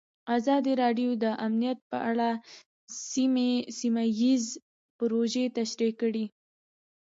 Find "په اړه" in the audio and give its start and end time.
1.91-2.29